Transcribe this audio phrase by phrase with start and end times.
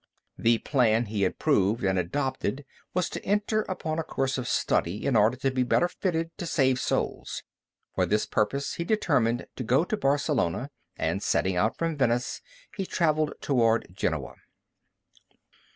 [0.35, 2.65] The plan he approved and adopted
[2.95, 6.47] was to enter upon a course of study in order to be better fitted to
[6.47, 7.43] save souls.
[7.93, 12.41] For this purpose he determined to go to Barcelona, and setting out from Venice
[12.75, 14.33] he traveled toward Genoa.